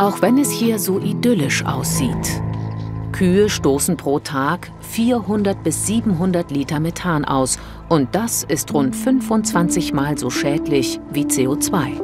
[0.00, 2.40] Auch wenn es hier so idyllisch aussieht.
[3.12, 7.58] Kühe stoßen pro Tag 400 bis 700 Liter Methan aus
[7.90, 12.00] und das ist rund 25 Mal so schädlich wie CO2.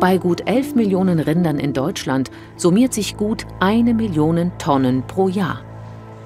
[0.00, 5.60] Bei gut 11 Millionen Rindern in Deutschland summiert sich gut eine Million Tonnen pro Jahr.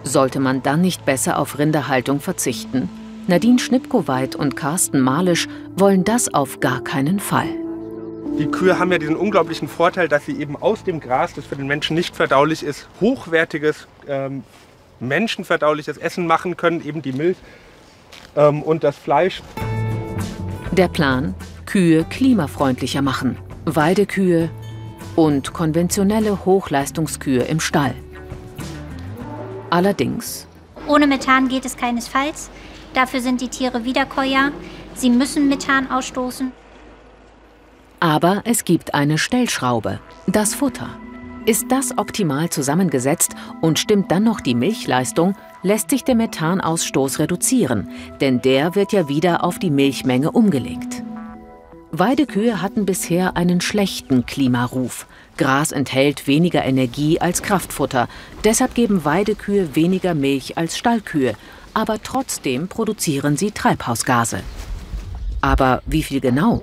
[0.02, 2.88] Sollte man dann nicht besser auf Rinderhaltung verzichten?
[3.26, 5.46] Nadine Schnipkoweit und Carsten Malisch
[5.76, 7.63] wollen das auf gar keinen Fall.
[8.38, 11.54] Die Kühe haben ja diesen unglaublichen Vorteil, dass sie eben aus dem Gras, das für
[11.54, 14.42] den Menschen nicht verdaulich ist, hochwertiges, ähm,
[14.98, 17.36] menschenverdauliches Essen machen können, eben die Milch
[18.34, 19.40] ähm, und das Fleisch.
[20.72, 21.34] Der Plan,
[21.64, 23.38] Kühe klimafreundlicher machen.
[23.66, 24.50] Weidekühe
[25.14, 27.94] und konventionelle Hochleistungskühe im Stall.
[29.70, 30.48] Allerdings.
[30.88, 32.50] Ohne Methan geht es keinesfalls.
[32.94, 34.50] Dafür sind die Tiere Wiederkäuer.
[34.94, 36.50] Sie müssen Methan ausstoßen.
[38.04, 40.90] Aber es gibt eine Stellschraube, das Futter.
[41.46, 47.88] Ist das optimal zusammengesetzt und stimmt dann noch die Milchleistung, lässt sich der Methanausstoß reduzieren,
[48.20, 51.02] denn der wird ja wieder auf die Milchmenge umgelegt.
[51.92, 55.06] Weidekühe hatten bisher einen schlechten Klimaruf.
[55.38, 58.08] Gras enthält weniger Energie als Kraftfutter.
[58.44, 61.32] Deshalb geben Weidekühe weniger Milch als Stallkühe.
[61.72, 64.40] Aber trotzdem produzieren sie Treibhausgase.
[65.40, 66.62] Aber wie viel genau?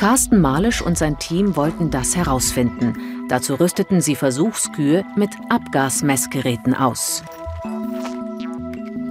[0.00, 3.26] Carsten Malisch und sein Team wollten das herausfinden.
[3.28, 7.22] Dazu rüsteten sie Versuchskühe mit Abgasmessgeräten aus.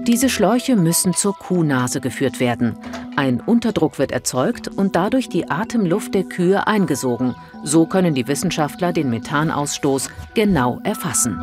[0.08, 2.76] Diese Schläuche müssen zur Kuhnase geführt werden.
[3.16, 7.36] Ein Unterdruck wird erzeugt und dadurch die Atemluft der Kühe eingesogen.
[7.64, 11.40] So können die Wissenschaftler den Methanausstoß genau erfassen.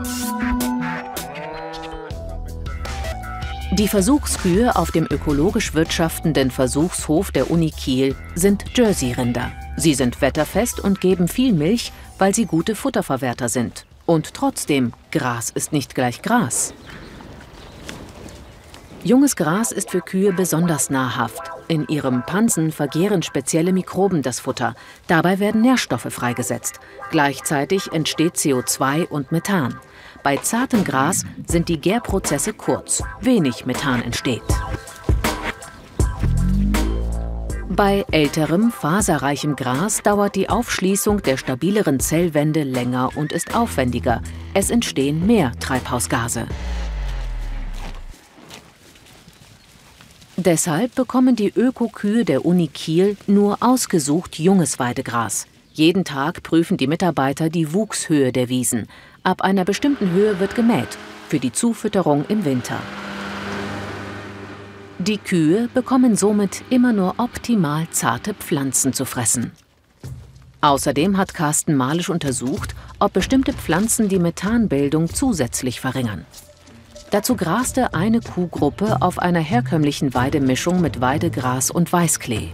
[3.78, 9.52] Die Versuchskühe auf dem ökologisch wirtschaftenden Versuchshof der Uni Kiel sind Jersey-Rinder.
[9.76, 13.84] Sie sind wetterfest und geben viel Milch, weil sie gute Futterverwerter sind.
[14.06, 16.72] Und trotzdem, Gras ist nicht gleich Gras.
[19.04, 21.42] Junges Gras ist für Kühe besonders nahrhaft.
[21.68, 24.74] In ihrem Pansen vergehren spezielle Mikroben das Futter.
[25.06, 26.80] Dabei werden Nährstoffe freigesetzt.
[27.10, 29.78] Gleichzeitig entsteht CO2 und Methan.
[30.26, 33.00] Bei zartem Gras sind die Gärprozesse kurz.
[33.20, 34.42] Wenig Methan entsteht.
[37.68, 44.20] Bei älterem, faserreichem Gras dauert die Aufschließung der stabileren Zellwände länger und ist aufwendiger.
[44.52, 46.48] Es entstehen mehr Treibhausgase.
[50.36, 55.46] Deshalb bekommen die Ökokühe der Uni Kiel nur ausgesucht junges Weidegras.
[55.76, 58.86] Jeden Tag prüfen die Mitarbeiter die Wuchshöhe der Wiesen.
[59.26, 60.96] Ab einer bestimmten Höhe wird gemäht,
[61.28, 62.78] für die Zufütterung im Winter.
[65.00, 69.50] Die Kühe bekommen somit immer nur optimal zarte Pflanzen zu fressen.
[70.60, 76.24] Außerdem hat Carsten Malisch untersucht, ob bestimmte Pflanzen die Methanbildung zusätzlich verringern.
[77.10, 82.50] Dazu graste eine Kuhgruppe auf einer herkömmlichen Weidemischung mit Weidegras und Weißklee.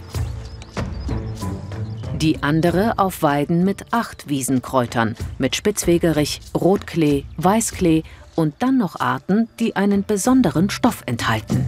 [2.23, 8.03] Die andere auf Weiden mit acht Wiesenkräutern, mit Spitzwegerich, Rotklee, Weißklee
[8.35, 11.65] und dann noch Arten, die einen besonderen Stoff enthalten.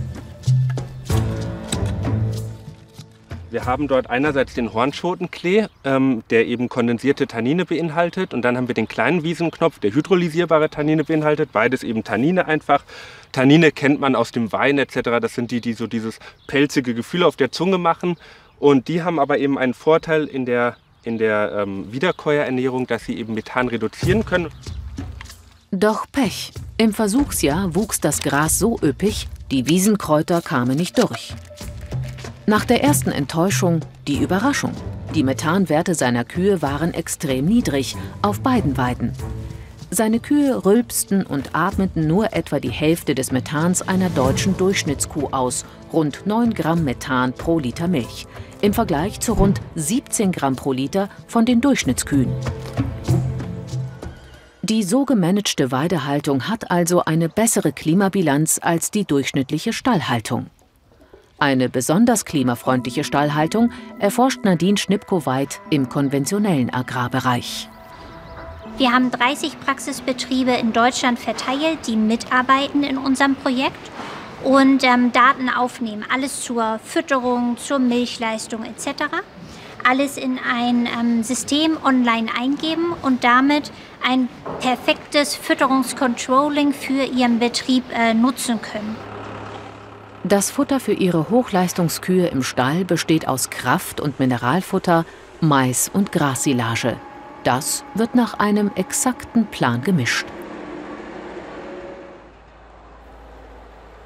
[3.55, 8.33] Wir haben dort einerseits den Hornschotenklee, ähm, der eben kondensierte Tannine beinhaltet.
[8.33, 11.53] Und dann haben wir den kleinen Wiesenknopf, der hydrolysierbare Tannine beinhaltet.
[11.53, 12.83] Beides eben Tannine einfach.
[13.31, 15.19] Tannine kennt man aus dem Wein etc.
[15.21, 18.17] Das sind die, die so dieses pelzige Gefühl auf der Zunge machen.
[18.59, 23.17] Und die haben aber eben einen Vorteil in der, in der ähm, Wiederkäuerernährung, dass sie
[23.17, 24.49] eben Methan reduzieren können.
[25.71, 26.53] Doch Pech.
[26.77, 31.33] Im Versuchsjahr wuchs das Gras so üppig, die Wiesenkräuter kamen nicht durch.
[32.47, 34.71] Nach der ersten Enttäuschung die Überraschung.
[35.15, 39.13] Die Methanwerte seiner Kühe waren extrem niedrig, auf beiden Weiden.
[39.89, 45.65] Seine Kühe rülpsten und atmeten nur etwa die Hälfte des Methans einer deutschen Durchschnittskuh aus,
[45.95, 48.27] rund 9 Gramm Methan pro Liter Milch,
[48.61, 52.31] im Vergleich zu rund 17 Gramm pro Liter von den Durchschnittskühen.
[54.61, 60.47] Die so gemanagte Weidehaltung hat also eine bessere Klimabilanz als die durchschnittliche Stallhaltung.
[61.37, 67.69] Eine besonders klimafreundliche Stallhaltung erforscht Nadine Schnipkoweit im konventionellen Agrarbereich.
[68.77, 73.79] Wir haben 30 Praxisbetriebe in Deutschland verteilt, die mitarbeiten in unserem Projekt
[74.43, 76.05] und ähm, Daten aufnehmen.
[76.11, 79.05] Alles zur Fütterung, zur Milchleistung etc.
[79.87, 83.71] Alles in ein ähm, System online eingeben und damit
[84.07, 84.29] ein
[84.59, 88.95] perfektes Fütterungscontrolling für ihren Betrieb äh, nutzen können.
[90.23, 95.05] Das Futter für ihre Hochleistungskühe im Stall besteht aus Kraft- und Mineralfutter,
[95.39, 96.97] Mais und Grassilage.
[97.43, 100.25] Das wird nach einem exakten Plan gemischt.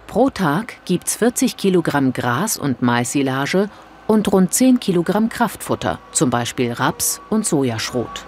[0.10, 3.70] Pro Tag gibt's 40 Kilogramm Gras- und Maissilage
[4.08, 8.26] und rund 10 Kilogramm Kraftfutter, zum Beispiel Raps und Sojaschrot.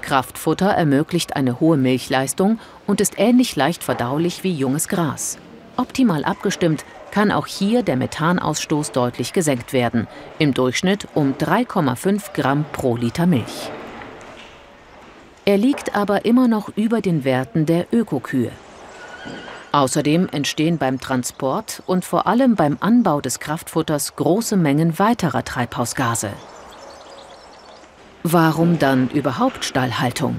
[0.00, 5.36] Kraftfutter ermöglicht eine hohe Milchleistung und ist ähnlich leicht verdaulich wie junges Gras.
[5.76, 10.06] Optimal abgestimmt kann auch hier der Methanausstoß deutlich gesenkt werden,
[10.38, 13.70] im Durchschnitt um 3,5 Gramm pro Liter Milch.
[15.44, 18.52] Er liegt aber immer noch über den Werten der Ökokühe.
[19.72, 26.32] Außerdem entstehen beim Transport und vor allem beim Anbau des Kraftfutters große Mengen weiterer Treibhausgase.
[28.24, 30.36] Warum dann überhaupt Stallhaltung?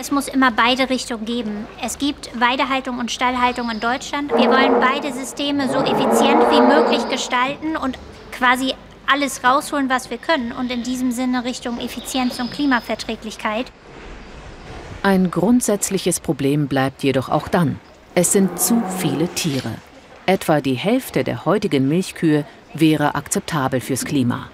[0.00, 1.66] Es muss immer beide Richtungen geben.
[1.82, 4.30] Es gibt Weidehaltung und Stallhaltung in Deutschland.
[4.30, 7.98] Wir wollen beide Systeme so effizient wie möglich gestalten und
[8.30, 8.74] quasi
[9.12, 10.52] alles rausholen, was wir können.
[10.52, 13.72] Und in diesem Sinne Richtung Effizienz und Klimaverträglichkeit.
[15.02, 17.78] Ein grundsätzliches Problem bleibt jedoch auch dann.
[18.16, 19.70] Es sind zu viele Tiere.
[20.26, 24.50] Etwa die Hälfte der heutigen Milchkühe wäre akzeptabel fürs Klima.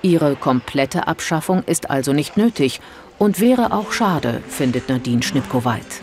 [0.00, 2.80] Ihre komplette Abschaffung ist also nicht nötig
[3.18, 6.02] und wäre auch schade, findet Nadine Schnipkoweit.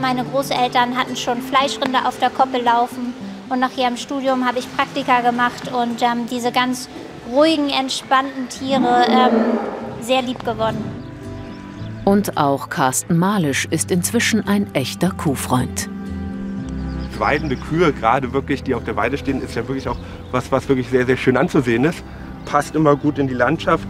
[0.00, 3.12] Meine Großeltern hatten schon Fleischrinder auf der Koppel laufen
[3.48, 6.88] und nach ihrem Studium habe ich Praktika gemacht und ähm, diese ganz
[7.30, 9.58] ruhigen, entspannten Tiere ähm,
[10.00, 10.89] sehr lieb gewonnen.
[12.10, 15.88] Und auch Carsten Malisch ist inzwischen ein echter Kuhfreund.
[17.20, 19.96] Weidende Kühe, gerade wirklich, die auf der Weide stehen, ist ja wirklich auch
[20.32, 22.02] was, was wirklich sehr, sehr schön anzusehen ist.
[22.46, 23.86] Passt immer gut in die Landschaft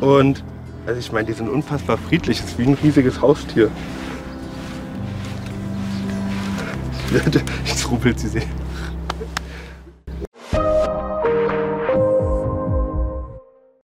[0.00, 0.42] und
[0.86, 2.38] also ich meine, die sind unfassbar friedlich.
[2.38, 3.70] Es ist wie ein riesiges Haustier.
[7.66, 8.46] Jetzt ruppelt sie sich.